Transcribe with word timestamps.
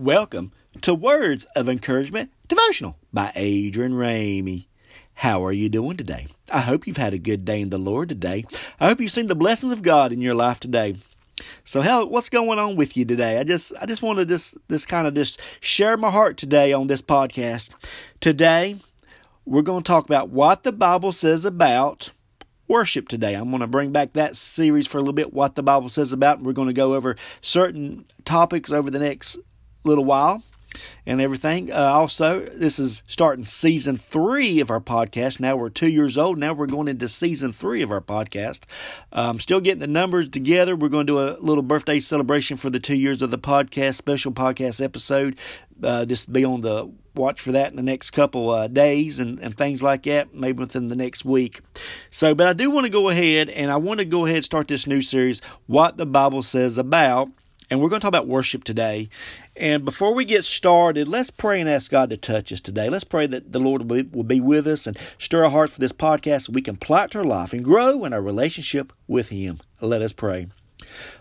Welcome 0.00 0.52
to 0.80 0.94
Words 0.94 1.44
of 1.54 1.68
Encouragement 1.68 2.32
Devotional 2.48 2.96
by 3.12 3.32
Adrian 3.34 3.92
Ramey. 3.92 4.64
How 5.12 5.44
are 5.44 5.52
you 5.52 5.68
doing 5.68 5.98
today? 5.98 6.28
I 6.50 6.60
hope 6.60 6.86
you've 6.86 6.96
had 6.96 7.12
a 7.12 7.18
good 7.18 7.44
day 7.44 7.60
in 7.60 7.68
the 7.68 7.76
Lord 7.76 8.08
today. 8.08 8.46
I 8.80 8.88
hope 8.88 8.98
you've 8.98 9.12
seen 9.12 9.26
the 9.26 9.34
blessings 9.34 9.74
of 9.74 9.82
God 9.82 10.10
in 10.10 10.22
your 10.22 10.34
life 10.34 10.58
today. 10.58 10.96
So, 11.64 11.82
hell, 11.82 12.08
what's 12.08 12.30
going 12.30 12.58
on 12.58 12.76
with 12.76 12.96
you 12.96 13.04
today? 13.04 13.36
I 13.36 13.44
just, 13.44 13.74
I 13.78 13.84
just 13.84 14.00
want 14.00 14.18
to 14.20 14.24
just, 14.24 14.56
this 14.68 14.86
kind 14.86 15.06
of 15.06 15.12
just 15.12 15.38
share 15.60 15.98
my 15.98 16.10
heart 16.10 16.38
today 16.38 16.72
on 16.72 16.86
this 16.86 17.02
podcast. 17.02 17.68
Today, 18.20 18.76
we're 19.44 19.60
going 19.60 19.82
to 19.82 19.86
talk 19.86 20.06
about 20.06 20.30
what 20.30 20.62
the 20.62 20.72
Bible 20.72 21.12
says 21.12 21.44
about 21.44 22.12
worship 22.68 23.06
today. 23.06 23.34
I'm 23.34 23.50
going 23.50 23.60
to 23.60 23.66
bring 23.66 23.92
back 23.92 24.14
that 24.14 24.34
series 24.34 24.86
for 24.86 24.96
a 24.96 25.00
little 25.00 25.12
bit, 25.12 25.34
what 25.34 25.56
the 25.56 25.62
Bible 25.62 25.90
says 25.90 26.10
about, 26.14 26.38
and 26.38 26.46
we're 26.46 26.54
going 26.54 26.68
to 26.68 26.72
go 26.72 26.94
over 26.94 27.16
certain 27.42 28.06
topics 28.24 28.72
over 28.72 28.90
the 28.90 28.98
next 28.98 29.36
little 29.84 30.04
while 30.04 30.42
and 31.06 31.20
everything. 31.20 31.72
Uh, 31.72 31.76
also, 31.76 32.40
this 32.40 32.78
is 32.78 33.02
starting 33.06 33.44
season 33.44 33.96
three 33.96 34.60
of 34.60 34.70
our 34.70 34.80
podcast. 34.80 35.40
Now 35.40 35.56
we're 35.56 35.70
two 35.70 35.88
years 35.88 36.16
old. 36.16 36.38
Now 36.38 36.52
we're 36.52 36.66
going 36.66 36.88
into 36.88 37.08
season 37.08 37.52
three 37.52 37.82
of 37.82 37.90
our 37.90 38.00
podcast. 38.00 38.64
Um, 39.12 39.40
still 39.40 39.60
getting 39.60 39.80
the 39.80 39.86
numbers 39.86 40.28
together. 40.28 40.76
We're 40.76 40.88
going 40.88 41.06
to 41.06 41.12
do 41.12 41.18
a 41.18 41.38
little 41.40 41.62
birthday 41.62 42.00
celebration 42.00 42.56
for 42.56 42.70
the 42.70 42.80
two 42.80 42.96
years 42.96 43.22
of 43.22 43.30
the 43.30 43.38
podcast, 43.38 43.96
special 43.96 44.32
podcast 44.32 44.82
episode. 44.82 45.38
Uh, 45.82 46.04
just 46.04 46.32
be 46.32 46.44
on 46.44 46.60
the 46.60 46.90
watch 47.14 47.40
for 47.40 47.52
that 47.52 47.70
in 47.70 47.76
the 47.76 47.82
next 47.82 48.10
couple 48.10 48.50
uh, 48.50 48.68
days 48.68 49.18
and, 49.18 49.38
and 49.40 49.56
things 49.56 49.82
like 49.82 50.04
that, 50.04 50.32
maybe 50.34 50.60
within 50.60 50.86
the 50.86 50.96
next 50.96 51.24
week. 51.24 51.60
So, 52.10 52.34
but 52.34 52.46
I 52.46 52.52
do 52.52 52.70
want 52.70 52.84
to 52.86 52.90
go 52.90 53.08
ahead 53.08 53.48
and 53.48 53.70
I 53.70 53.76
want 53.78 53.98
to 53.98 54.06
go 54.06 54.24
ahead 54.26 54.36
and 54.36 54.44
start 54.44 54.68
this 54.68 54.86
new 54.86 55.02
series, 55.02 55.40
What 55.66 55.96
the 55.96 56.06
Bible 56.06 56.42
Says 56.42 56.78
About 56.78 57.30
and 57.70 57.80
we're 57.80 57.88
going 57.88 58.00
to 58.00 58.04
talk 58.04 58.08
about 58.10 58.26
worship 58.26 58.64
today. 58.64 59.08
And 59.56 59.84
before 59.84 60.12
we 60.12 60.24
get 60.24 60.44
started, 60.44 61.08
let's 61.08 61.30
pray 61.30 61.60
and 61.60 61.70
ask 61.70 61.90
God 61.90 62.10
to 62.10 62.16
touch 62.16 62.52
us 62.52 62.60
today. 62.60 62.90
Let's 62.90 63.04
pray 63.04 63.26
that 63.28 63.52
the 63.52 63.60
Lord 63.60 63.82
will 63.82 64.02
be, 64.02 64.10
will 64.10 64.24
be 64.24 64.40
with 64.40 64.66
us 64.66 64.86
and 64.86 64.98
stir 65.18 65.44
our 65.44 65.50
hearts 65.50 65.74
for 65.74 65.80
this 65.80 65.92
podcast 65.92 66.42
so 66.42 66.52
we 66.52 66.62
can 66.62 66.76
plot 66.76 67.14
our 67.14 67.24
life 67.24 67.52
and 67.52 67.64
grow 67.64 68.04
in 68.04 68.12
our 68.12 68.22
relationship 68.22 68.92
with 69.06 69.28
Him. 69.28 69.60
Let 69.80 70.02
us 70.02 70.12
pray. 70.12 70.48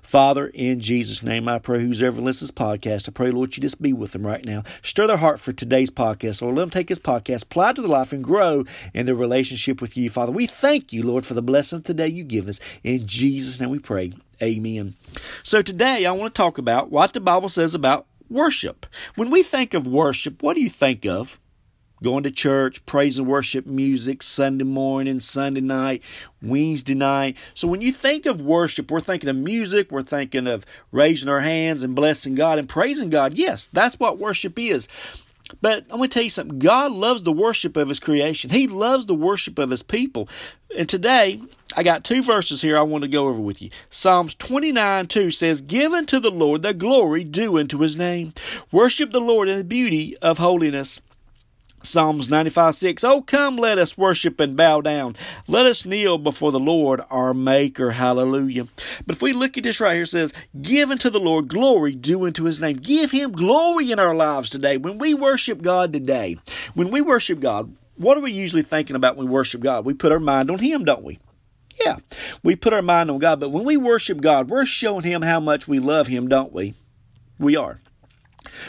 Father, 0.01 0.47
in 0.47 0.79
Jesus' 0.79 1.23
name, 1.23 1.47
I 1.47 1.59
pray 1.59 1.81
who's 1.81 2.01
ever 2.01 2.21
listens 2.21 2.49
to 2.49 2.53
this 2.53 2.65
podcast, 2.65 3.09
I 3.09 3.11
pray, 3.11 3.31
Lord, 3.31 3.55
you 3.55 3.61
just 3.61 3.81
be 3.81 3.93
with 3.93 4.11
them 4.13 4.25
right 4.25 4.43
now. 4.45 4.63
Stir 4.81 5.07
their 5.07 5.17
heart 5.17 5.39
for 5.39 5.51
today's 5.51 5.91
podcast. 5.91 6.41
Lord, 6.41 6.55
let 6.55 6.61
them 6.63 6.69
take 6.69 6.87
this 6.87 6.99
podcast, 6.99 7.43
apply 7.43 7.71
it 7.71 7.75
to 7.75 7.81
their 7.81 7.89
life, 7.89 8.13
and 8.13 8.23
grow 8.23 8.65
in 8.93 9.05
their 9.05 9.15
relationship 9.15 9.81
with 9.81 9.95
you, 9.97 10.09
Father. 10.09 10.31
We 10.31 10.47
thank 10.47 10.91
you, 10.93 11.03
Lord, 11.03 11.25
for 11.25 11.33
the 11.33 11.41
blessing 11.41 11.77
of 11.77 11.83
today 11.83 12.07
you 12.07 12.23
give 12.23 12.47
us. 12.47 12.59
In 12.83 13.05
Jesus' 13.05 13.59
name 13.59 13.69
we 13.69 13.79
pray. 13.79 14.13
Amen. 14.41 14.95
So 15.43 15.61
today 15.61 16.05
I 16.05 16.11
want 16.11 16.33
to 16.33 16.41
talk 16.41 16.57
about 16.57 16.89
what 16.89 17.13
the 17.13 17.19
Bible 17.19 17.49
says 17.49 17.75
about 17.75 18.05
worship. 18.29 18.85
When 19.15 19.29
we 19.29 19.43
think 19.43 19.73
of 19.73 19.85
worship, 19.85 20.41
what 20.41 20.55
do 20.55 20.61
you 20.61 20.69
think 20.69 21.05
of? 21.05 21.39
Going 22.01 22.23
to 22.23 22.31
church, 22.31 22.85
praise 22.85 23.19
and 23.19 23.27
worship 23.27 23.65
music, 23.65 24.23
Sunday 24.23 24.63
morning, 24.63 25.19
Sunday 25.19 25.59
night, 25.59 26.01
Wednesday 26.41 26.95
night. 26.95 27.35
So 27.53 27.67
when 27.67 27.81
you 27.81 27.91
think 27.91 28.25
of 28.25 28.39
worship, 28.39 28.89
we're 28.89 29.01
thinking 29.01 29.29
of 29.29 29.35
music, 29.35 29.91
we're 29.91 30.01
thinking 30.01 30.47
of 30.47 30.65
raising 30.93 31.29
our 31.29 31.41
hands 31.41 31.83
and 31.83 31.95
blessing 31.95 32.35
God 32.35 32.57
and 32.57 32.69
praising 32.69 33.09
God. 33.09 33.33
Yes, 33.33 33.67
that's 33.67 33.99
what 33.99 34.17
worship 34.17 34.57
is. 34.57 34.87
But 35.61 35.83
I'm 35.89 35.97
going 35.97 36.09
to 36.09 36.13
tell 36.13 36.23
you 36.23 36.29
something. 36.29 36.59
God 36.59 36.91
loves 36.91 37.23
the 37.23 37.31
worship 37.31 37.75
of 37.75 37.89
His 37.89 37.99
creation. 37.99 38.49
He 38.49 38.67
loves 38.67 39.05
the 39.05 39.15
worship 39.15 39.59
of 39.59 39.69
His 39.69 39.83
people. 39.83 40.29
And 40.77 40.87
today, 40.87 41.41
I 41.75 41.83
got 41.83 42.03
two 42.03 42.23
verses 42.23 42.61
here 42.61 42.77
I 42.77 42.81
want 42.83 43.03
to 43.03 43.07
go 43.07 43.27
over 43.27 43.39
with 43.39 43.61
you. 43.61 43.69
Psalms 43.89 44.35
29 44.35 45.07
2 45.07 45.31
says, 45.31 45.61
Give 45.61 45.91
unto 45.91 46.19
the 46.19 46.31
Lord 46.31 46.61
the 46.61 46.73
glory 46.73 47.23
due 47.23 47.57
unto 47.57 47.79
His 47.79 47.97
name. 47.97 48.33
Worship 48.71 49.11
the 49.11 49.19
Lord 49.19 49.49
in 49.49 49.57
the 49.57 49.63
beauty 49.63 50.15
of 50.19 50.37
holiness. 50.37 51.01
Psalms 51.81 52.29
95 52.29 52.75
6. 52.75 53.03
Oh, 53.03 53.21
come, 53.21 53.55
let 53.55 53.77
us 53.77 53.97
worship 53.97 54.39
and 54.39 54.55
bow 54.57 54.81
down. 54.81 55.15
Let 55.47 55.65
us 55.65 55.85
kneel 55.85 56.17
before 56.17 56.51
the 56.51 56.59
Lord 56.59 57.01
our 57.09 57.33
Maker. 57.33 57.91
Hallelujah. 57.91 58.67
But 59.05 59.15
if 59.15 59.21
we 59.21 59.33
look 59.33 59.57
at 59.57 59.63
this 59.63 59.79
right 59.79 59.93
here, 59.93 60.03
it 60.03 60.07
says, 60.07 60.33
Give 60.61 60.91
unto 60.91 61.09
the 61.09 61.19
Lord 61.19 61.47
glory 61.47 61.95
due 61.95 62.25
unto 62.25 62.43
his 62.43 62.59
name. 62.59 62.77
Give 62.77 63.11
him 63.11 63.31
glory 63.31 63.91
in 63.91 63.99
our 63.99 64.15
lives 64.15 64.49
today. 64.49 64.77
When 64.77 64.97
we 64.97 65.13
worship 65.13 65.61
God 65.61 65.93
today, 65.93 66.37
when 66.73 66.91
we 66.91 67.01
worship 67.01 67.39
God, 67.39 67.73
what 67.95 68.17
are 68.17 68.21
we 68.21 68.31
usually 68.31 68.63
thinking 68.63 68.95
about 68.95 69.17
when 69.17 69.27
we 69.27 69.33
worship 69.33 69.61
God? 69.61 69.85
We 69.85 69.93
put 69.93 70.11
our 70.11 70.19
mind 70.19 70.49
on 70.51 70.59
him, 70.59 70.85
don't 70.85 71.03
we? 71.03 71.19
Yeah, 71.79 71.97
we 72.43 72.55
put 72.55 72.73
our 72.73 72.81
mind 72.81 73.09
on 73.09 73.19
God, 73.19 73.39
but 73.39 73.51
when 73.51 73.63
we 73.63 73.77
worship 73.77 74.19
God, 74.19 74.49
we're 74.49 74.65
showing 74.65 75.03
him 75.03 75.21
how 75.21 75.39
much 75.39 75.67
we 75.67 75.79
love 75.79 76.07
him, 76.07 76.27
don't 76.27 76.51
we? 76.51 76.73
We 77.37 77.55
are. 77.55 77.79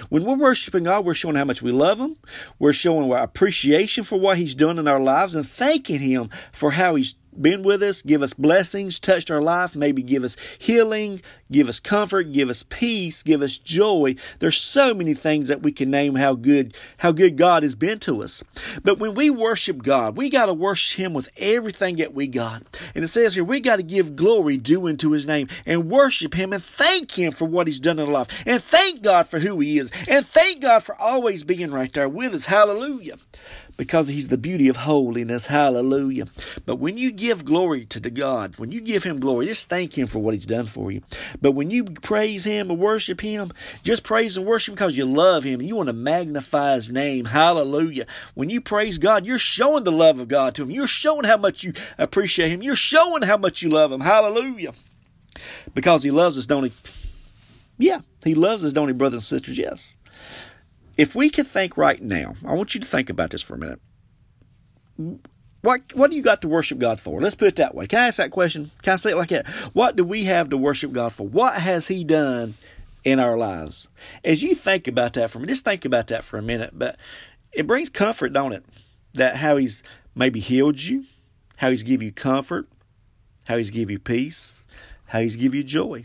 When 0.08 0.25
we're 0.25 0.36
worshiping 0.36 0.84
God, 0.84 1.04
we're 1.04 1.14
showing 1.14 1.36
how 1.36 1.44
much 1.44 1.62
we 1.62 1.72
love 1.72 1.98
Him. 1.98 2.16
We're 2.58 2.72
showing 2.72 3.10
our 3.10 3.19
appreciation 3.19 4.04
for 4.04 4.19
what 4.19 4.38
He's 4.38 4.54
done 4.54 4.78
in 4.78 4.88
our 4.88 5.00
lives 5.00 5.34
and 5.34 5.48
thanking 5.48 6.00
Him 6.00 6.31
for 6.53 6.72
how 6.72 6.94
He's 6.94 7.14
been 7.38 7.62
with 7.62 7.82
us, 7.82 8.02
give 8.02 8.22
us 8.22 8.34
blessings, 8.34 8.98
touched 8.98 9.30
our 9.30 9.42
life, 9.42 9.76
maybe 9.76 10.02
give 10.02 10.24
us 10.24 10.36
healing, 10.58 11.20
give 11.50 11.68
us 11.68 11.80
comfort, 11.80 12.32
give 12.32 12.50
us 12.50 12.62
peace, 12.62 13.22
give 13.22 13.42
us 13.42 13.58
joy. 13.58 14.14
There's 14.38 14.56
so 14.56 14.94
many 14.94 15.14
things 15.14 15.48
that 15.48 15.62
we 15.62 15.72
can 15.72 15.91
name 15.91 16.16
how 16.16 16.34
good 16.34 16.76
how 16.98 17.12
good 17.12 17.36
God 17.36 17.62
has 17.62 17.74
been 17.74 17.98
to 18.00 18.22
us. 18.22 18.42
But 18.82 18.98
when 18.98 19.14
we 19.14 19.30
worship 19.30 19.82
God, 19.82 20.16
we 20.16 20.30
got 20.30 20.46
to 20.46 20.54
worship 20.54 20.98
him 20.98 21.14
with 21.14 21.28
everything 21.36 21.96
that 21.96 22.14
we 22.14 22.26
got. 22.26 22.80
And 22.94 23.04
it 23.04 23.08
says 23.08 23.34
here 23.34 23.44
we 23.44 23.60
got 23.60 23.76
to 23.76 23.82
give 23.82 24.16
glory 24.16 24.56
due 24.56 24.88
unto 24.88 25.10
his 25.10 25.26
name 25.26 25.48
and 25.66 25.91
worship 25.91 26.34
him 26.34 26.52
and 26.52 26.62
thank 26.62 27.18
him 27.18 27.32
for 27.32 27.47
what 27.47 27.66
he's 27.66 27.80
done 27.80 27.98
in 27.98 28.06
our 28.06 28.12
life. 28.12 28.28
And 28.47 28.62
thank 28.62 29.02
God 29.02 29.26
for 29.26 29.38
who 29.38 29.60
he 29.60 29.78
is. 29.78 29.91
And 30.08 30.26
thank 30.26 30.60
God 30.60 30.82
for 30.82 31.00
always 31.00 31.44
being 31.44 31.70
right 31.70 31.92
there 31.92 32.08
with 32.08 32.34
us. 32.34 32.47
Hallelujah 32.47 33.16
because 33.80 34.08
he's 34.08 34.28
the 34.28 34.36
beauty 34.36 34.68
of 34.68 34.76
holiness. 34.76 35.46
Hallelujah. 35.46 36.26
But 36.66 36.76
when 36.76 36.98
you 36.98 37.10
give 37.10 37.46
glory 37.46 37.86
to 37.86 37.98
the 37.98 38.10
God, 38.10 38.56
when 38.58 38.70
you 38.72 38.82
give 38.82 39.04
him 39.04 39.18
glory, 39.18 39.46
just 39.46 39.70
thank 39.70 39.96
him 39.96 40.06
for 40.06 40.18
what 40.18 40.34
he's 40.34 40.44
done 40.44 40.66
for 40.66 40.92
you. 40.92 41.00
But 41.41 41.52
when 41.52 41.70
you 41.70 41.84
praise 41.84 42.44
him 42.44 42.70
and 42.70 42.78
worship 42.78 43.22
him, 43.22 43.52
just 43.82 44.02
praise 44.02 44.36
and 44.36 44.44
worship 44.44 44.74
because 44.74 44.98
you 44.98 45.06
love 45.06 45.44
him 45.44 45.60
and 45.60 45.66
you 45.66 45.76
want 45.76 45.86
to 45.86 45.94
magnify 45.94 46.74
his 46.74 46.91
name. 46.91 47.24
Hallelujah. 47.24 48.04
When 48.34 48.50
you 48.50 48.60
praise 48.60 48.98
God, 48.98 49.24
you're 49.24 49.38
showing 49.38 49.84
the 49.84 49.92
love 49.92 50.20
of 50.20 50.28
God 50.28 50.54
to 50.56 50.64
him. 50.64 50.70
You're 50.70 50.86
showing 50.86 51.24
how 51.24 51.38
much 51.38 51.64
you 51.64 51.72
appreciate 51.97 52.50
him. 52.50 52.62
You're 52.62 52.76
showing 52.76 53.22
how 53.22 53.38
much 53.38 53.62
you 53.62 53.70
love 53.70 53.91
him. 53.91 54.02
Hallelujah. 54.02 54.74
Because 55.72 56.02
he 56.02 56.10
loves 56.10 56.36
us, 56.36 56.44
don't 56.44 56.64
he? 56.64 56.72
Yeah, 57.78 58.00
he 58.26 58.34
loves 58.34 58.62
us, 58.62 58.74
don't 58.74 58.88
he, 58.88 58.92
brothers 58.92 59.14
and 59.32 59.41
sisters? 59.41 59.56
Yes. 59.56 59.97
If 61.00 61.14
we 61.14 61.30
could 61.30 61.46
think 61.46 61.78
right 61.78 62.02
now, 62.02 62.34
I 62.44 62.52
want 62.52 62.74
you 62.74 62.80
to 62.82 62.86
think 62.86 63.08
about 63.08 63.30
this 63.30 63.40
for 63.40 63.54
a 63.54 63.58
minute. 63.58 63.80
What 65.62 65.80
what 65.94 66.10
do 66.10 66.16
you 66.16 66.22
got 66.22 66.42
to 66.42 66.48
worship 66.48 66.78
God 66.78 67.00
for? 67.00 67.22
Let's 67.22 67.34
put 67.34 67.48
it 67.48 67.56
that 67.56 67.74
way. 67.74 67.86
Can 67.86 68.00
I 68.00 68.08
ask 68.08 68.18
that 68.18 68.30
question? 68.30 68.70
Can 68.82 68.92
I 68.92 68.96
say 68.96 69.12
it 69.12 69.16
like 69.16 69.30
that? 69.30 69.46
What 69.72 69.96
do 69.96 70.04
we 70.04 70.24
have 70.24 70.50
to 70.50 70.58
worship 70.58 70.92
God 70.92 71.14
for? 71.14 71.26
What 71.26 71.54
has 71.54 71.86
He 71.86 72.04
done 72.04 72.52
in 73.02 73.18
our 73.18 73.38
lives? 73.38 73.88
As 74.22 74.42
you 74.42 74.54
think 74.54 74.86
about 74.86 75.14
that 75.14 75.30
for 75.30 75.38
me, 75.38 75.46
just 75.46 75.64
think 75.64 75.86
about 75.86 76.08
that 76.08 76.22
for 76.22 76.36
a 76.36 76.42
minute. 76.42 76.72
But 76.74 76.98
it 77.50 77.66
brings 77.66 77.88
comfort, 77.88 78.34
don't 78.34 78.52
it? 78.52 78.66
That 79.14 79.36
how 79.36 79.56
He's 79.56 79.82
maybe 80.14 80.38
healed 80.38 80.82
you, 80.82 81.06
how 81.56 81.70
He's 81.70 81.82
give 81.82 82.02
you 82.02 82.12
comfort, 82.12 82.68
how 83.46 83.56
He's 83.56 83.70
give 83.70 83.90
you 83.90 83.98
peace, 83.98 84.66
how 85.06 85.20
He's 85.20 85.36
give 85.36 85.54
you 85.54 85.64
joy. 85.64 86.04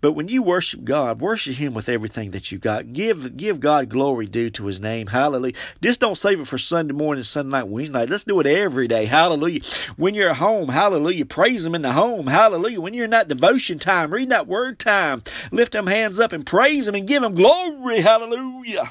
But 0.00 0.12
when 0.12 0.28
you 0.28 0.42
worship 0.42 0.84
God, 0.84 1.20
worship 1.20 1.56
Him 1.56 1.74
with 1.74 1.88
everything 1.88 2.30
that 2.32 2.50
you 2.52 2.58
got. 2.58 2.92
Give 2.92 3.36
give 3.36 3.60
God 3.60 3.88
glory 3.88 4.26
due 4.26 4.50
to 4.50 4.66
His 4.66 4.80
name. 4.80 5.08
Hallelujah. 5.08 5.54
Just 5.82 6.00
don't 6.00 6.16
save 6.16 6.40
it 6.40 6.46
for 6.46 6.58
Sunday 6.58 6.94
morning, 6.94 7.24
Sunday 7.24 7.50
night, 7.50 7.68
Wednesday 7.68 7.92
night. 7.92 8.10
Let's 8.10 8.24
do 8.24 8.40
it 8.40 8.46
every 8.46 8.88
day. 8.88 9.06
Hallelujah. 9.06 9.60
When 9.96 10.14
you're 10.14 10.30
at 10.30 10.36
home, 10.36 10.68
hallelujah. 10.68 11.26
Praise 11.26 11.64
Him 11.66 11.74
in 11.74 11.82
the 11.82 11.92
home. 11.92 12.26
Hallelujah. 12.26 12.80
When 12.80 12.94
you're 12.94 13.04
in 13.04 13.10
that 13.10 13.28
devotion 13.28 13.78
time, 13.78 14.12
reading 14.12 14.30
that 14.30 14.46
word 14.46 14.78
time, 14.78 15.22
lift 15.50 15.72
them 15.72 15.86
hands 15.86 16.18
up 16.20 16.32
and 16.32 16.46
praise 16.46 16.88
Him 16.88 16.94
and 16.94 17.08
give 17.08 17.22
Him 17.22 17.34
glory. 17.34 18.00
Hallelujah. 18.00 18.90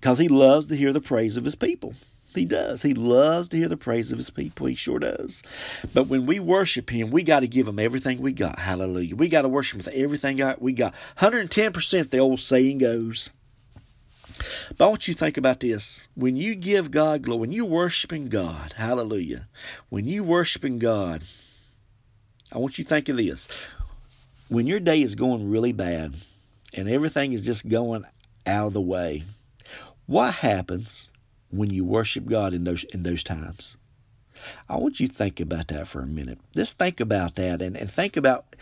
Because 0.00 0.18
He 0.18 0.28
loves 0.28 0.68
to 0.68 0.76
hear 0.76 0.92
the 0.92 1.00
praise 1.00 1.36
of 1.36 1.44
His 1.44 1.54
people. 1.54 1.94
He 2.34 2.44
does. 2.44 2.82
He 2.82 2.94
loves 2.94 3.48
to 3.48 3.56
hear 3.56 3.68
the 3.68 3.76
praise 3.76 4.10
of 4.10 4.18
his 4.18 4.30
people. 4.30 4.66
He 4.66 4.74
sure 4.74 4.98
does. 4.98 5.42
But 5.92 6.08
when 6.08 6.26
we 6.26 6.40
worship 6.40 6.90
him, 6.90 7.10
we 7.10 7.22
got 7.22 7.40
to 7.40 7.48
give 7.48 7.68
him 7.68 7.78
everything 7.78 8.20
we 8.20 8.32
got. 8.32 8.58
Hallelujah. 8.58 9.16
We 9.16 9.28
got 9.28 9.42
to 9.42 9.48
worship 9.48 9.74
him 9.74 9.84
with 9.84 9.94
everything 9.94 10.42
we 10.58 10.72
got. 10.72 10.94
110%, 11.18 12.10
the 12.10 12.18
old 12.18 12.40
saying 12.40 12.78
goes. 12.78 13.30
But 14.76 14.84
I 14.84 14.88
want 14.88 15.06
you 15.06 15.14
to 15.14 15.20
think 15.20 15.36
about 15.36 15.60
this. 15.60 16.08
When 16.14 16.36
you 16.36 16.54
give 16.54 16.90
God 16.90 17.22
glory, 17.22 17.40
when 17.40 17.52
you're 17.52 17.64
worshiping 17.64 18.28
God, 18.28 18.74
hallelujah, 18.76 19.46
when 19.88 20.06
you 20.06 20.24
worshiping 20.24 20.78
God, 20.78 21.22
I 22.52 22.58
want 22.58 22.78
you 22.78 22.84
to 22.84 22.88
think 22.88 23.08
of 23.08 23.16
this. 23.16 23.48
When 24.48 24.66
your 24.66 24.80
day 24.80 25.02
is 25.02 25.14
going 25.14 25.50
really 25.50 25.72
bad 25.72 26.14
and 26.72 26.88
everything 26.88 27.32
is 27.32 27.42
just 27.42 27.68
going 27.68 28.04
out 28.46 28.68
of 28.68 28.72
the 28.72 28.80
way, 28.80 29.24
what 30.06 30.34
happens 30.34 31.10
when 31.56 31.70
you 31.70 31.84
worship 31.84 32.26
God 32.26 32.54
in 32.54 32.64
those 32.64 32.84
in 32.84 33.02
those 33.02 33.24
times. 33.24 33.78
I 34.68 34.76
want 34.76 35.00
you 35.00 35.08
to 35.08 35.14
think 35.14 35.40
about 35.40 35.68
that 35.68 35.88
for 35.88 36.00
a 36.00 36.06
minute. 36.06 36.38
Just 36.54 36.78
think 36.78 37.00
about 37.00 37.36
that 37.36 37.62
and, 37.62 37.76
and 37.76 37.90
think 37.90 38.16
about 38.16 38.56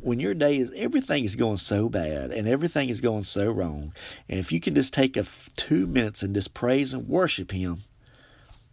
when 0.00 0.20
your 0.20 0.34
day 0.34 0.58
is 0.58 0.72
everything 0.74 1.24
is 1.24 1.36
going 1.36 1.56
so 1.56 1.88
bad 1.88 2.30
and 2.30 2.48
everything 2.48 2.88
is 2.88 3.00
going 3.00 3.22
so 3.24 3.50
wrong. 3.50 3.92
And 4.28 4.38
if 4.38 4.52
you 4.52 4.60
can 4.60 4.74
just 4.74 4.94
take 4.94 5.16
a 5.16 5.20
f- 5.20 5.50
two 5.56 5.86
minutes 5.86 6.22
and 6.22 6.34
just 6.34 6.54
praise 6.54 6.94
and 6.94 7.08
worship 7.08 7.52
Him, 7.52 7.82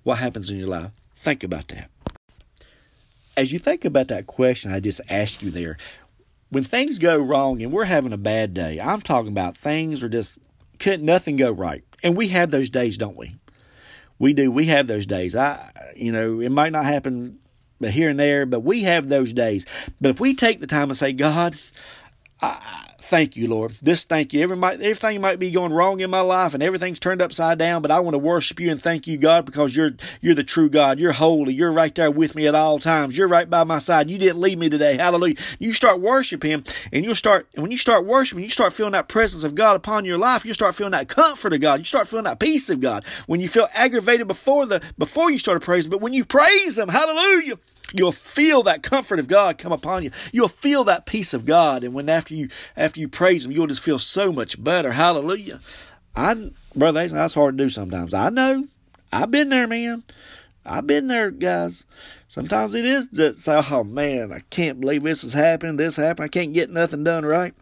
what 0.03 0.17
happens 0.17 0.49
in 0.49 0.57
your 0.57 0.67
life? 0.67 0.91
Think 1.15 1.43
about 1.43 1.67
that. 1.69 1.89
As 3.35 3.51
you 3.51 3.59
think 3.59 3.85
about 3.85 4.07
that 4.07 4.25
question 4.25 4.71
I 4.71 4.79
just 4.79 5.01
asked 5.09 5.43
you 5.43 5.51
there, 5.51 5.77
when 6.49 6.63
things 6.63 6.97
go 6.97 7.17
wrong 7.17 7.61
and 7.61 7.71
we're 7.71 7.85
having 7.85 8.13
a 8.13 8.17
bad 8.17 8.53
day, 8.53 8.79
I'm 8.79 9.01
talking 9.01 9.31
about 9.31 9.57
things 9.57 10.03
are 10.03 10.09
just 10.09 10.37
couldn't 10.79 11.05
nothing 11.05 11.35
go 11.35 11.51
right. 11.51 11.83
And 12.03 12.15
we 12.15 12.29
have 12.29 12.51
those 12.51 12.69
days, 12.69 12.97
don't 12.97 13.17
we? 13.17 13.35
We 14.19 14.33
do. 14.33 14.51
We 14.51 14.65
have 14.65 14.87
those 14.87 15.05
days. 15.05 15.35
I, 15.35 15.71
you 15.95 16.11
know, 16.11 16.39
it 16.39 16.49
might 16.49 16.71
not 16.71 16.85
happen 16.85 17.39
here 17.81 18.09
and 18.09 18.19
there, 18.19 18.45
but 18.45 18.61
we 18.61 18.83
have 18.83 19.07
those 19.07 19.33
days. 19.33 19.65
But 20.01 20.09
if 20.09 20.19
we 20.19 20.33
take 20.33 20.59
the 20.59 20.67
time 20.67 20.89
and 20.89 20.97
say, 20.97 21.13
God, 21.13 21.57
I, 22.41 22.86
thank 23.07 23.37
you, 23.37 23.47
Lord. 23.47 23.75
This 23.81 24.03
thank 24.03 24.33
you. 24.33 24.41
Every, 24.41 24.61
everything 24.63 25.21
might 25.21 25.39
be 25.39 25.49
going 25.49 25.71
wrong 25.71 26.01
in 26.01 26.09
my 26.09 26.19
life 26.19 26.53
and 26.53 26.61
everything's 26.61 26.99
turned 26.99 27.21
upside 27.21 27.57
down, 27.57 27.81
but 27.81 27.89
I 27.89 27.99
want 28.01 28.15
to 28.15 28.19
worship 28.19 28.59
you 28.59 28.69
and 28.69 28.81
thank 28.81 29.07
you, 29.07 29.17
God, 29.17 29.45
because 29.45 29.75
you're 29.75 29.91
you're 30.21 30.35
the 30.35 30.43
true 30.43 30.69
God. 30.69 30.99
You're 30.99 31.13
holy. 31.13 31.53
You're 31.53 31.71
right 31.71 31.93
there 31.95 32.11
with 32.11 32.35
me 32.35 32.47
at 32.47 32.55
all 32.55 32.79
times. 32.79 33.17
You're 33.17 33.27
right 33.27 33.49
by 33.49 33.63
my 33.63 33.77
side. 33.77 34.09
You 34.09 34.17
didn't 34.17 34.41
leave 34.41 34.57
me 34.57 34.69
today. 34.69 34.97
Hallelujah. 34.97 35.35
You 35.59 35.73
start 35.73 36.01
worshiping 36.01 36.51
Him, 36.51 36.63
and 36.91 37.05
you'll 37.05 37.15
start 37.15 37.47
when 37.55 37.71
you 37.71 37.77
start 37.77 38.05
worshiping, 38.05 38.43
you 38.43 38.49
start 38.49 38.73
feeling 38.73 38.91
that 38.93 39.07
presence 39.07 39.43
of 39.43 39.55
God 39.55 39.75
upon 39.75 40.05
your 40.05 40.17
life. 40.17 40.45
You 40.45 40.53
start 40.53 40.75
feeling 40.75 40.91
that 40.91 41.07
comfort 41.07 41.53
of 41.53 41.61
God. 41.61 41.79
You 41.79 41.85
start 41.85 42.07
feeling 42.07 42.25
that 42.25 42.39
peace 42.39 42.69
of 42.69 42.81
God. 42.81 43.05
When 43.25 43.39
you 43.39 43.47
feel 43.47 43.67
aggravated 43.73 44.27
before 44.27 44.65
the 44.65 44.81
before 44.97 45.31
you 45.31 45.39
started 45.39 45.61
praising, 45.61 45.91
but 45.91 46.01
when 46.01 46.13
you 46.13 46.25
praise 46.25 46.77
Him, 46.77 46.89
Hallelujah. 46.89 47.57
You'll 47.93 48.11
feel 48.11 48.63
that 48.63 48.83
comfort 48.83 49.19
of 49.19 49.27
God 49.27 49.57
come 49.57 49.71
upon 49.71 50.03
you. 50.03 50.11
You'll 50.33 50.49
feel 50.49 50.83
that 50.85 51.05
peace 51.05 51.33
of 51.33 51.45
God, 51.45 51.83
and 51.83 51.93
when 51.93 52.09
after 52.09 52.33
you 52.33 52.49
after 52.75 52.99
you 52.99 53.07
praise 53.07 53.45
Him, 53.45 53.51
you'll 53.51 53.67
just 53.67 53.83
feel 53.83 53.99
so 53.99 54.31
much 54.31 54.61
better. 54.61 54.91
Hallelujah! 54.91 55.59
I, 56.15 56.51
brother, 56.75 57.07
that's 57.07 57.33
hard 57.35 57.57
to 57.57 57.63
do 57.63 57.69
sometimes. 57.69 58.13
I 58.13 58.29
know. 58.29 58.67
I've 59.11 59.31
been 59.31 59.49
there, 59.49 59.67
man. 59.67 60.03
I've 60.65 60.85
been 60.85 61.07
there, 61.07 61.31
guys. 61.31 61.85
Sometimes 62.27 62.73
it 62.73 62.85
is 62.85 63.07
just 63.07 63.47
"Oh 63.47 63.83
man, 63.85 64.33
I 64.33 64.39
can't 64.49 64.81
believe 64.81 65.03
this 65.03 65.23
is 65.23 65.33
happening. 65.33 65.77
This 65.77 65.95
happened. 65.95 66.25
I 66.25 66.27
can't 66.27 66.53
get 66.53 66.69
nothing 66.69 67.05
done 67.05 67.25
right." 67.25 67.53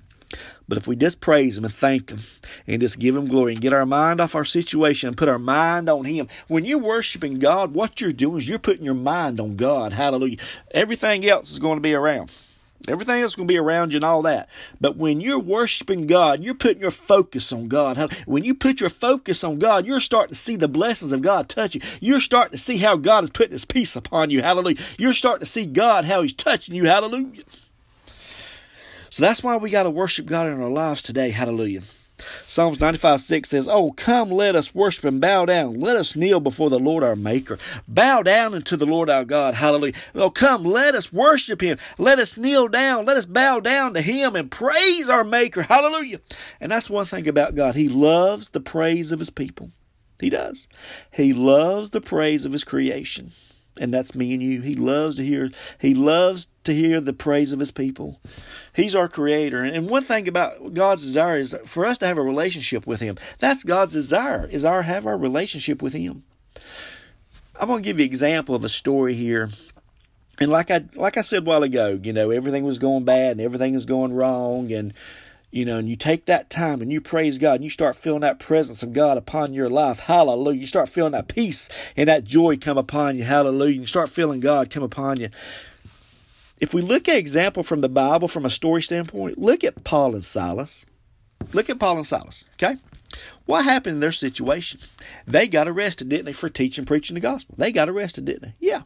But 0.68 0.78
if 0.78 0.88
we 0.88 0.96
just 0.96 1.22
praise 1.22 1.58
Him 1.58 1.66
and 1.66 1.74
thank 1.74 2.10
Him 2.10 2.22
and 2.68 2.82
just 2.82 3.00
give 3.00 3.16
Him 3.16 3.28
glory 3.28 3.54
and 3.54 3.62
get 3.62 3.74
our 3.74 3.86
mind 3.86 4.20
off 4.20 4.36
our 4.36 4.46
situation 4.46 5.08
and 5.08 5.18
put 5.18 5.30
our 5.30 5.40
mind 5.40 5.90
on 5.90 6.06
Him, 6.06 6.28
when 6.48 6.66
you're 6.66 6.80
worshiping 6.80 7.40
God, 7.40 7.74
what 7.74 8.02
you're 8.02 8.12
doing 8.12 8.40
is 8.40 8.50
you're 8.50 8.60
putting 8.60 8.86
your 8.86 8.94
mind 8.94 9.40
on 9.40 9.56
God. 9.56 9.94
Hallelujah. 9.94 10.38
Everything 10.72 11.26
else 11.28 11.52
is 11.52 11.60
going 11.60 11.78
to 11.78 11.82
be 11.82 11.94
around. 11.94 12.32
Everything 12.88 13.22
else 13.22 13.32
is 13.32 13.36
going 13.36 13.48
to 13.48 13.52
be 13.52 13.58
around 13.58 13.94
you 13.94 13.98
and 13.98 14.04
all 14.04 14.22
that. 14.24 14.48
But 14.80 14.96
when 14.96 15.20
you're 15.20 15.40
worshiping 15.40 16.06
God, 16.06 16.44
you're 16.44 16.54
putting 16.54 16.82
your 16.82 16.92
focus 16.92 17.52
on 17.52 17.68
God. 17.68 17.98
When 18.26 18.44
you 18.44 18.54
put 18.54 18.80
your 18.80 18.90
focus 18.90 19.44
on 19.44 19.58
God, 19.58 19.88
you're 19.88 20.00
starting 20.00 20.30
to 20.30 20.36
see 20.36 20.56
the 20.56 20.68
blessings 20.68 21.12
of 21.12 21.22
God 21.22 21.50
touch 21.50 21.76
you. 21.76 21.82
You're 22.00 22.20
starting 22.20 22.52
to 22.52 22.58
see 22.58 22.78
how 22.78 22.96
God 22.98 23.24
is 23.24 23.30
putting 23.32 23.54
His 23.54 23.66
peace 23.66 23.96
upon 23.96 24.30
you. 24.30 24.42
Hallelujah. 24.42 24.78
You're 25.00 25.14
starting 25.14 25.40
to 25.40 25.46
see 25.48 25.66
God, 25.66 26.06
how 26.06 26.22
He's 26.22 26.34
touching 26.34 26.76
you. 26.76 26.86
Hallelujah. 26.86 27.44
So 29.10 29.24
that's 29.24 29.44
why 29.44 29.58
we 29.58 29.70
got 29.70 29.84
to 29.84 29.90
worship 29.90 30.26
God 30.26 30.48
in 30.48 30.62
our 30.62 30.70
lives 30.70 31.02
today. 31.02 31.32
Hallelujah. 31.32 31.82
Psalms 32.48 32.80
95 32.80 33.20
6 33.20 33.50
says, 33.50 33.68
Oh, 33.68 33.92
come, 33.92 34.32
let 34.32 34.56
us 34.56 34.74
worship 34.74 35.04
and 35.04 35.20
bow 35.20 35.46
down. 35.46 35.80
Let 35.80 35.98
us 35.98 36.16
kneel 36.16 36.40
before 36.40 36.70
the 36.70 36.80
Lord 36.80 37.04
our 37.04 37.16
Maker. 37.16 37.60
Bow 37.88 38.24
down 38.24 38.54
unto 38.54 38.78
the 38.78 38.86
Lord 38.86 39.10
our 39.10 39.26
God. 39.26 39.54
Hallelujah. 39.54 39.94
Oh, 40.14 40.30
come, 40.30 40.64
let 40.64 40.96
us 40.96 41.12
worship 41.12 41.62
Him. 41.62 41.78
Let 41.98 42.20
us 42.20 42.38
kneel 42.38 42.68
down. 42.68 43.06
Let 43.06 43.18
us 43.18 43.26
bow 43.26 43.60
down 43.60 43.94
to 43.96 44.02
Him 44.02 44.36
and 44.36 44.50
praise 44.50 45.10
our 45.10 45.24
Maker. 45.24 45.64
Hallelujah. 45.64 46.22
And 46.62 46.72
that's 46.72 46.90
one 46.90 47.06
thing 47.06 47.28
about 47.28 47.56
God. 47.56 47.76
He 47.76 47.88
loves 47.88 48.50
the 48.50 48.62
praise 48.62 49.12
of 49.12 49.20
His 49.20 49.30
people. 49.30 49.72
He 50.20 50.30
does. 50.30 50.70
He 51.12 51.34
loves 51.34 51.90
the 51.90 52.02
praise 52.02 52.46
of 52.46 52.54
His 52.54 52.64
creation 52.64 53.34
and 53.80 53.94
that's 53.94 54.16
me 54.16 54.34
and 54.34 54.42
you. 54.42 54.62
He 54.62 54.76
loves 54.76 55.18
to 55.18 55.26
hear 55.26 55.52
he 55.80 55.94
loves 55.94 56.48
to 56.64 56.74
hear 56.74 57.02
the 57.02 57.14
praise 57.14 57.52
of 57.52 57.60
his 57.60 57.72
people. 57.72 58.20
He's 58.74 58.96
our 58.96 59.08
creator. 59.08 59.64
And 59.64 59.90
one 59.90 60.02
thing 60.02 60.28
about 60.28 60.74
God's 60.74 61.04
desire 61.04 61.38
is 61.38 61.56
for 61.66 61.86
us 61.86 61.98
to 62.00 62.08
have 62.08 62.18
a 62.18 62.24
relationship 62.24 62.86
with 62.88 63.00
him. 63.00 63.18
That's 63.40 63.64
God's 63.64 63.94
desire, 63.94 64.48
is 64.48 64.66
our 64.66 64.84
have 64.84 65.06
our 65.06 65.18
relationship 65.18 65.82
with 65.82 65.94
him. 65.94 66.24
I'm 67.60 67.68
going 67.68 67.82
to 67.82 67.88
give 67.88 68.00
you 68.00 68.06
an 68.06 68.12
example 68.12 68.56
of 68.56 68.64
a 68.64 68.70
story 68.70 69.14
here. 69.14 69.50
And 70.40 70.52
like 70.52 70.70
I 70.70 70.86
like 70.96 71.18
I 71.18 71.22
said 71.22 71.44
a 71.44 71.46
while 71.46 71.64
ago, 71.64 72.00
you 72.02 72.12
know, 72.12 72.30
everything 72.30 72.66
was 72.66 72.78
going 72.78 73.06
bad 73.06 73.34
and 73.34 73.42
everything 73.42 73.74
was 73.74 73.86
going 73.86 74.14
wrong 74.14 74.72
and 74.72 74.94
you 75.52 75.66
know, 75.66 75.78
and 75.78 75.88
you 75.88 75.96
take 75.96 76.26
that 76.26 76.50
time 76.50 76.82
and 76.82 76.92
you 76.92 77.00
praise 77.00 77.38
God 77.38 77.56
and 77.56 77.64
you 77.64 77.70
start 77.70 77.96
feeling 77.96 78.22
that 78.22 78.40
presence 78.40 78.84
of 78.84 78.94
God 78.94 79.18
upon 79.18 79.54
your 79.54 79.70
life. 79.70 80.00
Hallelujah. 80.00 80.60
You 80.60 80.68
start 80.68 80.90
feeling 80.90 81.14
that 81.14 81.28
peace 81.28 81.70
and 81.96 82.10
that 82.10 82.24
joy 82.24 82.58
come 82.58 82.78
upon 82.78 83.18
you. 83.18 83.24
Hallelujah. 83.24 83.80
You 83.80 83.86
start 83.86 84.10
feeling 84.10 84.40
God 84.40 84.70
come 84.70 84.84
upon 84.84 85.20
you. 85.20 85.30
If 86.60 86.74
we 86.74 86.82
look 86.82 87.08
at 87.10 87.18
example 87.18 87.64
from 87.64 87.82
the 87.82 87.90
Bible 87.90 88.28
from 88.28 88.46
a 88.46 88.50
story 88.50 88.82
standpoint, 88.82 89.38
look 89.38 89.64
at 89.64 89.84
Paul 89.84 90.16
and 90.16 90.24
Silas. 90.24 90.86
Look 91.54 91.70
at 91.70 91.80
Paul 91.80 91.98
and 91.98 92.08
Silas, 92.08 92.46
okay? 92.54 92.78
What 93.46 93.66
happened 93.66 93.96
in 93.96 94.00
their 94.00 94.12
situation? 94.12 94.80
They 95.28 95.48
got 95.48 95.68
arrested, 95.68 96.10
didn't 96.10 96.26
they, 96.26 96.34
for 96.34 96.50
teaching, 96.50 96.86
preaching 96.86 97.14
the 97.14 97.20
gospel? 97.20 97.56
They 97.58 97.72
got 97.72 97.90
arrested, 97.90 98.26
didn't 98.26 98.42
they? 98.42 98.54
Yeah. 98.60 98.82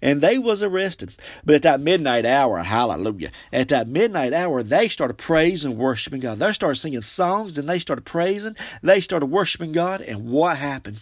And 0.00 0.20
they 0.20 0.38
was 0.38 0.62
arrested. 0.62 1.14
But 1.44 1.56
at 1.56 1.62
that 1.62 1.80
midnight 1.80 2.24
hour, 2.24 2.62
hallelujah, 2.62 3.30
at 3.52 3.68
that 3.68 3.88
midnight 3.88 4.32
hour, 4.32 4.62
they 4.62 4.88
started 4.88 5.18
praising 5.18 5.72
and 5.72 5.80
worshiping 5.80 6.20
God. 6.20 6.38
They 6.38 6.52
started 6.52 6.76
singing 6.76 7.02
songs 7.02 7.58
and 7.58 7.68
they 7.68 7.78
started 7.78 8.04
praising. 8.04 8.56
They 8.82 9.00
started 9.00 9.26
worshiping 9.26 9.72
God. 9.72 10.00
And 10.00 10.30
what 10.30 10.58
happened? 10.58 10.98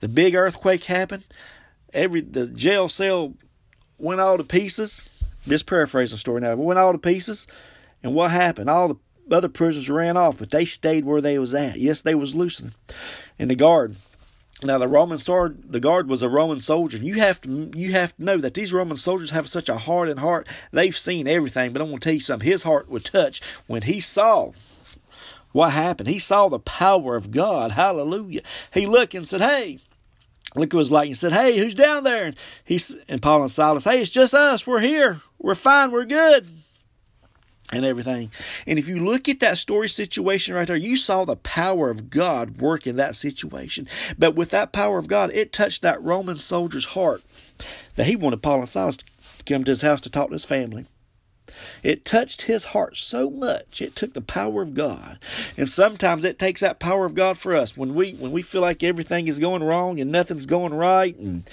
The 0.00 0.08
big 0.08 0.34
earthquake 0.34 0.84
happened. 0.84 1.24
Every 1.92 2.20
the 2.20 2.48
jail 2.48 2.88
cell 2.88 3.34
went 3.98 4.20
all 4.20 4.36
to 4.36 4.44
pieces. 4.44 5.08
Just 5.48 5.66
paraphrasing 5.66 6.16
the 6.16 6.18
story 6.18 6.40
now, 6.40 6.54
went 6.56 6.78
all 6.78 6.92
to 6.92 6.98
pieces. 6.98 7.46
And 8.02 8.14
what 8.14 8.30
happened? 8.30 8.68
All 8.68 8.88
the 8.88 8.96
other 9.30 9.48
prisoners 9.48 9.90
ran 9.90 10.16
off, 10.16 10.38
but 10.38 10.50
they 10.50 10.64
stayed 10.64 11.04
where 11.04 11.20
they 11.20 11.38
was 11.38 11.54
at. 11.54 11.78
Yes, 11.78 12.02
they 12.02 12.14
was 12.14 12.34
loosening. 12.34 12.74
And 13.38 13.50
the 13.50 13.54
guard 13.54 13.96
now 14.62 14.78
the 14.78 14.88
Roman 14.88 15.18
sword, 15.18 15.70
the 15.70 15.80
guard 15.80 16.08
was 16.08 16.22
a 16.22 16.28
Roman 16.28 16.60
soldier. 16.60 16.96
You 16.98 17.16
have 17.16 17.40
to 17.42 17.70
you 17.74 17.92
have 17.92 18.16
to 18.16 18.24
know 18.24 18.38
that 18.38 18.54
these 18.54 18.72
Roman 18.72 18.96
soldiers 18.96 19.30
have 19.30 19.48
such 19.48 19.68
a 19.68 19.76
hardened 19.76 20.20
heart. 20.20 20.46
They've 20.72 20.96
seen 20.96 21.28
everything, 21.28 21.72
but 21.72 21.82
I'm 21.82 21.88
going 21.88 21.98
to 21.98 22.04
tell 22.04 22.14
you 22.14 22.20
something. 22.20 22.48
His 22.48 22.62
heart 22.62 22.88
was 22.88 23.02
touched 23.02 23.44
when 23.66 23.82
he 23.82 24.00
saw 24.00 24.52
what 25.52 25.72
happened. 25.72 26.08
He 26.08 26.18
saw 26.18 26.48
the 26.48 26.58
power 26.58 27.16
of 27.16 27.30
God. 27.30 27.72
Hallelujah. 27.72 28.42
He 28.72 28.86
looked 28.86 29.14
and 29.14 29.28
said, 29.28 29.42
"Hey." 29.42 29.80
Look 30.54 30.72
at 30.72 30.78
his 30.78 30.90
light 30.90 31.08
and 31.08 31.18
said, 31.18 31.34
"Hey, 31.34 31.58
who's 31.58 31.74
down 31.74 32.04
there?" 32.04 32.24
And 32.26 32.36
he 32.64 32.80
and 33.08 33.20
Paul 33.20 33.42
and 33.42 33.50
Silas, 33.50 33.84
"Hey, 33.84 34.00
it's 34.00 34.08
just 34.08 34.32
us. 34.32 34.66
We're 34.66 34.78
here. 34.78 35.20
We're 35.38 35.54
fine. 35.54 35.90
We're 35.90 36.06
good." 36.06 36.48
And 37.72 37.84
everything. 37.84 38.30
And 38.66 38.78
if 38.78 38.88
you 38.88 38.98
look 38.98 39.28
at 39.28 39.40
that 39.40 39.58
story 39.58 39.88
situation 39.88 40.54
right 40.54 40.66
there, 40.66 40.76
you 40.76 40.96
saw 40.96 41.24
the 41.24 41.36
power 41.36 41.90
of 41.90 42.10
God 42.10 42.60
work 42.60 42.86
in 42.86 42.96
that 42.96 43.16
situation. 43.16 43.88
But 44.18 44.34
with 44.34 44.50
that 44.50 44.72
power 44.72 44.98
of 44.98 45.08
God, 45.08 45.30
it 45.32 45.52
touched 45.52 45.82
that 45.82 46.02
Roman 46.02 46.36
soldier's 46.36 46.86
heart 46.86 47.22
that 47.96 48.06
he 48.06 48.16
wanted 48.16 48.42
Paul 48.42 48.60
and 48.60 48.68
Silas 48.68 48.98
to 48.98 49.04
come 49.46 49.64
to 49.64 49.72
his 49.72 49.82
house 49.82 50.00
to 50.02 50.10
talk 50.10 50.28
to 50.28 50.34
his 50.34 50.44
family. 50.44 50.86
It 51.82 52.04
touched 52.04 52.42
his 52.42 52.66
heart 52.66 52.96
so 52.96 53.30
much. 53.30 53.80
It 53.80 53.94
took 53.94 54.14
the 54.14 54.20
power 54.20 54.62
of 54.62 54.74
God. 54.74 55.18
And 55.56 55.68
sometimes 55.68 56.24
it 56.24 56.38
takes 56.38 56.60
that 56.60 56.80
power 56.80 57.06
of 57.06 57.14
God 57.14 57.38
for 57.38 57.54
us. 57.54 57.76
When 57.76 57.94
we 57.94 58.12
when 58.14 58.32
we 58.32 58.42
feel 58.42 58.60
like 58.60 58.82
everything 58.82 59.28
is 59.28 59.38
going 59.38 59.62
wrong 59.62 60.00
and 60.00 60.10
nothing's 60.10 60.46
going 60.46 60.74
right 60.74 61.16
and 61.16 61.48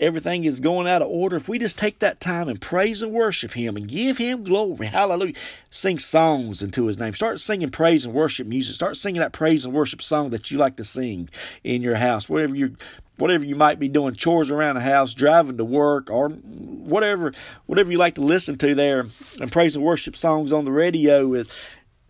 everything 0.00 0.44
is 0.44 0.60
going 0.60 0.88
out 0.88 1.02
of 1.02 1.08
order, 1.08 1.36
if 1.36 1.48
we 1.48 1.58
just 1.58 1.78
take 1.78 1.98
that 2.00 2.20
time 2.20 2.48
and 2.48 2.60
praise 2.60 3.02
and 3.02 3.12
worship 3.12 3.52
Him 3.52 3.76
and 3.76 3.86
give 3.86 4.18
Him 4.18 4.42
glory, 4.42 4.86
hallelujah, 4.86 5.34
sing 5.70 5.98
songs 5.98 6.62
into 6.62 6.86
His 6.86 6.98
name. 6.98 7.14
Start 7.14 7.40
singing 7.40 7.70
praise 7.70 8.04
and 8.04 8.14
worship 8.14 8.46
music. 8.46 8.74
Start 8.74 8.96
singing 8.96 9.20
that 9.20 9.32
praise 9.32 9.64
and 9.64 9.74
worship 9.74 10.02
song 10.02 10.30
that 10.30 10.50
you 10.50 10.58
like 10.58 10.76
to 10.76 10.84
sing 10.84 11.28
in 11.62 11.82
your 11.82 11.96
house, 11.96 12.28
whatever 12.28 12.56
you 12.56 12.76
whatever 13.18 13.44
you 13.44 13.54
might 13.54 13.78
be 13.78 13.88
doing, 13.88 14.14
chores 14.14 14.50
around 14.50 14.76
the 14.76 14.80
house, 14.80 15.12
driving 15.12 15.58
to 15.58 15.64
work, 15.64 16.10
or 16.10 16.30
whatever 16.30 17.32
whatever 17.66 17.92
you 17.92 17.98
like 17.98 18.14
to 18.14 18.22
listen 18.22 18.56
to 18.58 18.74
there, 18.74 19.06
and 19.40 19.52
praise 19.52 19.76
and 19.76 19.84
worship 19.84 20.16
songs 20.16 20.52
on 20.52 20.64
the 20.64 20.72
radio 20.72 21.28
with 21.28 21.50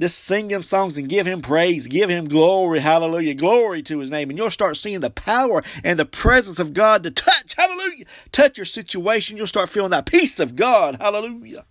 just 0.00 0.18
sing 0.18 0.50
him 0.50 0.62
songs 0.62 0.96
and 0.98 1.08
give 1.08 1.26
him 1.26 1.42
praise, 1.42 1.86
give 1.86 2.08
him 2.08 2.26
glory, 2.26 2.80
hallelujah, 2.80 3.34
glory 3.34 3.82
to 3.82 3.98
his 3.98 4.10
name. 4.10 4.30
And 4.30 4.38
you'll 4.38 4.50
start 4.50 4.76
seeing 4.76 5.00
the 5.00 5.10
power 5.10 5.62
and 5.84 5.98
the 5.98 6.06
presence 6.06 6.58
of 6.58 6.72
God 6.72 7.02
to 7.02 7.10
touch, 7.10 7.54
hallelujah, 7.56 8.06
touch 8.32 8.58
your 8.58 8.64
situation. 8.64 9.36
You'll 9.36 9.46
start 9.46 9.68
feeling 9.68 9.90
that 9.90 10.06
peace 10.06 10.40
of 10.40 10.56
God, 10.56 10.96
hallelujah. 11.00 11.64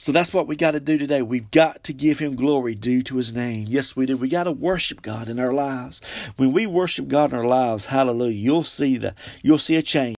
So 0.00 0.12
that's 0.12 0.32
what 0.32 0.46
we 0.46 0.54
got 0.54 0.72
to 0.72 0.80
do 0.80 0.96
today. 0.96 1.22
We've 1.22 1.50
got 1.50 1.82
to 1.84 1.92
give 1.92 2.20
him 2.20 2.36
glory 2.36 2.76
due 2.76 3.02
to 3.02 3.16
his 3.16 3.32
name. 3.32 3.66
Yes, 3.68 3.96
we 3.96 4.06
do. 4.06 4.16
We 4.16 4.28
got 4.28 4.44
to 4.44 4.52
worship 4.52 5.02
God 5.02 5.28
in 5.28 5.40
our 5.40 5.52
lives. 5.52 6.00
When 6.36 6.52
we 6.52 6.66
worship 6.66 7.08
God 7.08 7.32
in 7.32 7.38
our 7.38 7.44
lives, 7.44 7.86
hallelujah, 7.86 8.32
you'll 8.32 8.62
see 8.62 8.96
the 8.96 9.14
you'll 9.42 9.58
see 9.58 9.74
a 9.74 9.82
change. 9.82 10.17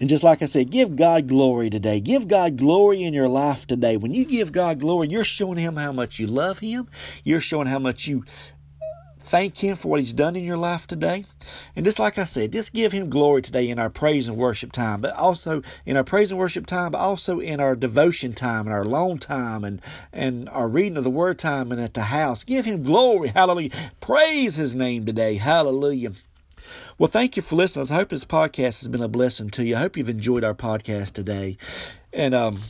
And 0.00 0.08
just 0.08 0.24
like 0.24 0.42
I 0.42 0.46
said, 0.46 0.70
give 0.70 0.96
God 0.96 1.28
glory 1.28 1.70
today. 1.70 2.00
Give 2.00 2.26
God 2.26 2.56
glory 2.56 3.02
in 3.02 3.12
your 3.12 3.28
life 3.28 3.66
today. 3.66 3.96
When 3.98 4.14
you 4.14 4.24
give 4.24 4.50
God 4.50 4.80
glory, 4.80 5.08
you're 5.08 5.24
showing 5.24 5.58
him 5.58 5.76
how 5.76 5.92
much 5.92 6.18
you 6.18 6.26
love 6.26 6.58
him. 6.60 6.88
You're 7.22 7.40
showing 7.40 7.66
how 7.66 7.78
much 7.78 8.08
you 8.08 8.24
thank 9.30 9.62
Him 9.62 9.76
for 9.76 9.88
what 9.88 10.00
He's 10.00 10.12
done 10.12 10.34
in 10.34 10.44
your 10.44 10.56
life 10.56 10.86
today. 10.86 11.24
And 11.76 11.84
just 11.84 11.98
like 11.98 12.18
I 12.18 12.24
said, 12.24 12.52
just 12.52 12.74
give 12.74 12.92
Him 12.92 13.08
glory 13.08 13.42
today 13.42 13.68
in 13.68 13.78
our 13.78 13.88
praise 13.88 14.28
and 14.28 14.36
worship 14.36 14.72
time, 14.72 15.00
but 15.00 15.14
also 15.14 15.62
in 15.86 15.96
our 15.96 16.04
praise 16.04 16.32
and 16.32 16.40
worship 16.40 16.66
time, 16.66 16.92
but 16.92 16.98
also 16.98 17.38
in 17.38 17.60
our 17.60 17.76
devotion 17.76 18.34
time 18.34 18.66
and 18.66 18.74
our 18.74 18.84
long 18.84 19.18
time 19.18 19.64
and, 19.64 19.80
and 20.12 20.48
our 20.48 20.68
reading 20.68 20.96
of 20.96 21.04
the 21.04 21.10
Word 21.10 21.38
time 21.38 21.70
and 21.70 21.80
at 21.80 21.94
the 21.94 22.04
house. 22.04 22.42
Give 22.42 22.64
Him 22.64 22.82
glory. 22.82 23.28
Hallelujah. 23.28 23.70
Praise 24.00 24.56
His 24.56 24.74
name 24.74 25.06
today. 25.06 25.36
Hallelujah. 25.36 26.12
Well, 26.98 27.08
thank 27.08 27.36
you 27.36 27.42
for 27.42 27.56
listening. 27.56 27.90
I 27.90 27.94
hope 27.94 28.08
this 28.08 28.24
podcast 28.24 28.80
has 28.80 28.88
been 28.88 29.02
a 29.02 29.08
blessing 29.08 29.50
to 29.50 29.64
you. 29.64 29.76
I 29.76 29.80
hope 29.80 29.96
you've 29.96 30.08
enjoyed 30.08 30.44
our 30.44 30.54
podcast 30.54 31.12
today. 31.12 31.56
And 32.12 32.34
um, 32.34 32.60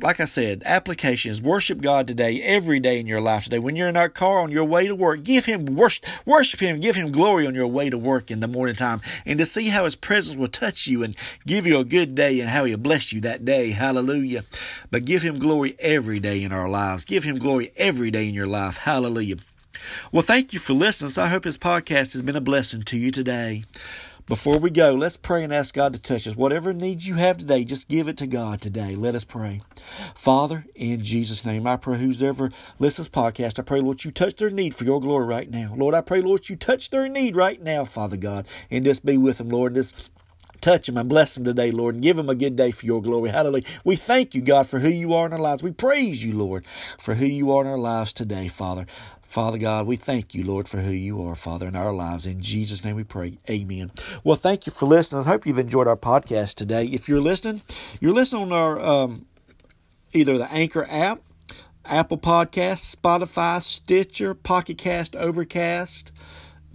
like 0.00 0.20
I 0.20 0.24
said, 0.24 0.62
applications. 0.66 1.40
Worship 1.40 1.80
God 1.80 2.06
today, 2.06 2.42
every 2.42 2.80
day 2.80 3.00
in 3.00 3.06
your 3.06 3.20
life 3.20 3.44
today. 3.44 3.58
When 3.58 3.76
you're 3.76 3.88
in 3.88 3.96
our 3.96 4.08
car 4.08 4.40
on 4.40 4.50
your 4.50 4.64
way 4.64 4.86
to 4.86 4.94
work, 4.94 5.22
give 5.22 5.44
Him 5.44 5.64
worship, 5.64 6.04
worship 6.26 6.60
Him, 6.60 6.80
give 6.80 6.96
Him 6.96 7.12
glory 7.12 7.46
on 7.46 7.54
your 7.54 7.66
way 7.66 7.90
to 7.90 7.98
work 7.98 8.30
in 8.30 8.40
the 8.40 8.48
morning 8.48 8.76
time, 8.76 9.00
and 9.24 9.38
to 9.38 9.46
see 9.46 9.68
how 9.68 9.84
His 9.84 9.94
presence 9.94 10.36
will 10.36 10.48
touch 10.48 10.86
you 10.86 11.02
and 11.02 11.16
give 11.46 11.66
you 11.66 11.78
a 11.78 11.84
good 11.84 12.14
day 12.14 12.40
and 12.40 12.50
how 12.50 12.64
He'll 12.64 12.76
bless 12.76 13.12
you 13.12 13.20
that 13.22 13.44
day. 13.44 13.70
Hallelujah. 13.70 14.44
But 14.90 15.04
give 15.04 15.22
Him 15.22 15.38
glory 15.38 15.76
every 15.78 16.20
day 16.20 16.42
in 16.42 16.52
our 16.52 16.68
lives. 16.68 17.04
Give 17.04 17.24
Him 17.24 17.38
glory 17.38 17.72
every 17.76 18.10
day 18.10 18.28
in 18.28 18.34
your 18.34 18.46
life. 18.46 18.76
Hallelujah. 18.76 19.36
Well, 20.12 20.22
thank 20.22 20.52
you 20.52 20.58
for 20.58 20.72
listening. 20.72 21.10
So 21.10 21.22
I 21.22 21.28
hope 21.28 21.44
this 21.44 21.58
podcast 21.58 22.12
has 22.12 22.22
been 22.22 22.36
a 22.36 22.40
blessing 22.40 22.82
to 22.84 22.98
you 22.98 23.10
today. 23.10 23.64
Before 24.26 24.58
we 24.58 24.70
go, 24.70 24.94
let's 24.94 25.18
pray 25.18 25.44
and 25.44 25.52
ask 25.52 25.74
God 25.74 25.92
to 25.92 25.98
touch 25.98 26.26
us. 26.26 26.34
Whatever 26.34 26.72
needs 26.72 27.06
you 27.06 27.16
have 27.16 27.36
today, 27.36 27.62
just 27.62 27.88
give 27.88 28.08
it 28.08 28.16
to 28.16 28.26
God 28.26 28.62
today. 28.62 28.94
Let 28.94 29.14
us 29.14 29.22
pray. 29.22 29.60
Father, 30.14 30.64
in 30.74 31.02
Jesus' 31.02 31.44
name, 31.44 31.66
I 31.66 31.76
pray 31.76 31.98
who's 31.98 32.22
ever 32.22 32.50
listens 32.78 33.10
podcast, 33.10 33.58
I 33.58 33.62
pray, 33.62 33.82
Lord, 33.82 34.02
you 34.02 34.10
touch 34.10 34.36
their 34.36 34.48
need 34.48 34.74
for 34.74 34.84
your 34.84 34.98
glory 34.98 35.26
right 35.26 35.50
now. 35.50 35.74
Lord, 35.76 35.94
I 35.94 36.00
pray, 36.00 36.22
Lord, 36.22 36.48
you 36.48 36.56
touch 36.56 36.88
their 36.88 37.06
need 37.06 37.36
right 37.36 37.62
now, 37.62 37.84
Father 37.84 38.16
God, 38.16 38.46
and 38.70 38.86
just 38.86 39.04
be 39.04 39.18
with 39.18 39.36
them, 39.36 39.50
Lord. 39.50 39.74
Just 39.74 40.10
touch 40.62 40.86
them 40.86 40.96
and 40.96 41.10
bless 41.10 41.34
them 41.34 41.44
today, 41.44 41.70
Lord, 41.70 41.96
and 41.96 42.02
give 42.02 42.16
them 42.16 42.30
a 42.30 42.34
good 42.34 42.56
day 42.56 42.70
for 42.70 42.86
your 42.86 43.02
glory. 43.02 43.28
Hallelujah. 43.28 43.66
We 43.84 43.96
thank 43.96 44.34
you, 44.34 44.40
God, 44.40 44.66
for 44.66 44.78
who 44.78 44.88
you 44.88 45.12
are 45.12 45.26
in 45.26 45.34
our 45.34 45.38
lives. 45.38 45.62
We 45.62 45.72
praise 45.72 46.24
you, 46.24 46.32
Lord, 46.32 46.64
for 46.98 47.16
who 47.16 47.26
you 47.26 47.52
are 47.52 47.62
in 47.62 47.70
our 47.70 47.78
lives 47.78 48.14
today, 48.14 48.48
Father. 48.48 48.86
Father 49.26 49.58
God, 49.58 49.86
we 49.86 49.96
thank 49.96 50.34
you, 50.34 50.44
Lord, 50.44 50.68
for 50.68 50.78
who 50.78 50.92
you 50.92 51.22
are, 51.26 51.34
Father, 51.34 51.66
in 51.66 51.74
our 51.74 51.92
lives. 51.92 52.26
In 52.26 52.40
Jesus' 52.40 52.84
name 52.84 52.96
we 52.96 53.04
pray. 53.04 53.38
Amen. 53.50 53.90
Well, 54.22 54.36
thank 54.36 54.66
you 54.66 54.72
for 54.72 54.86
listening. 54.86 55.24
I 55.24 55.28
hope 55.28 55.46
you've 55.46 55.58
enjoyed 55.58 55.88
our 55.88 55.96
podcast 55.96 56.54
today. 56.54 56.86
If 56.86 57.08
you're 57.08 57.20
listening, 57.20 57.62
you're 58.00 58.14
listening 58.14 58.44
on 58.44 58.52
our 58.52 58.80
um, 58.80 59.26
either 60.12 60.38
the 60.38 60.50
Anchor 60.52 60.86
app, 60.88 61.20
Apple 61.84 62.18
Podcasts, 62.18 62.94
Spotify, 62.94 63.62
Stitcher, 63.62 64.34
Pocket 64.34 64.78
Cast, 64.78 65.16
Overcast, 65.16 66.12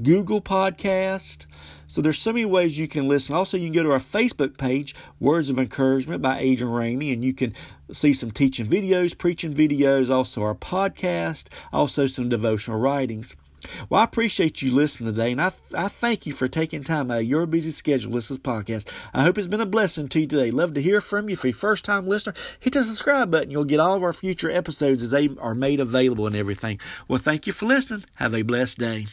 Google 0.01 0.41
Podcast. 0.41 1.45
So 1.87 2.01
there's 2.01 2.19
so 2.19 2.33
many 2.33 2.45
ways 2.45 2.77
you 2.77 2.87
can 2.87 3.07
listen. 3.07 3.35
Also, 3.35 3.57
you 3.57 3.65
can 3.65 3.73
go 3.73 3.83
to 3.83 3.91
our 3.91 3.99
Facebook 3.99 4.57
page, 4.57 4.95
Words 5.19 5.49
of 5.49 5.57
Encouragement 5.57 6.21
by 6.21 6.39
Adrian 6.39 6.73
Ramey, 6.73 7.11
and 7.11 7.23
you 7.23 7.33
can 7.33 7.53
see 7.91 8.13
some 8.13 8.31
teaching 8.31 8.67
videos, 8.67 9.17
preaching 9.17 9.53
videos, 9.53 10.09
also 10.09 10.43
our 10.43 10.55
podcast, 10.55 11.47
also 11.73 12.05
some 12.05 12.29
devotional 12.29 12.79
writings. 12.79 13.35
Well, 13.89 14.01
I 14.01 14.03
appreciate 14.03 14.61
you 14.61 14.71
listening 14.71 15.11
today, 15.11 15.31
and 15.31 15.41
I, 15.41 15.51
I 15.75 15.87
thank 15.87 16.25
you 16.25 16.33
for 16.33 16.47
taking 16.47 16.83
time 16.83 17.11
out 17.11 17.19
of 17.19 17.25
your 17.25 17.45
busy 17.45 17.71
schedule 17.71 18.11
to 18.11 18.15
listen 18.15 18.37
to 18.37 18.41
this 18.41 18.53
podcast. 18.53 18.91
I 19.13 19.23
hope 19.23 19.37
it's 19.37 19.47
been 19.47 19.59
a 19.59 19.65
blessing 19.65 20.07
to 20.09 20.21
you 20.21 20.27
today. 20.27 20.51
Love 20.51 20.73
to 20.75 20.81
hear 20.81 21.01
from 21.01 21.29
you. 21.29 21.33
If 21.33 21.43
you're 21.43 21.51
a 21.51 21.53
first 21.53 21.85
time 21.85 22.07
listener, 22.07 22.33
hit 22.59 22.73
the 22.73 22.83
subscribe 22.83 23.31
button. 23.31 23.51
You'll 23.51 23.65
get 23.65 23.79
all 23.79 23.95
of 23.95 24.03
our 24.03 24.13
future 24.13 24.51
episodes 24.51 25.03
as 25.03 25.11
they 25.11 25.29
are 25.39 25.55
made 25.55 25.79
available 25.79 26.27
and 26.27 26.35
everything. 26.35 26.79
Well, 27.07 27.19
thank 27.19 27.47
you 27.47 27.53
for 27.53 27.65
listening. 27.65 28.05
Have 28.15 28.33
a 28.33 28.43
blessed 28.43 28.77
day. 28.77 29.07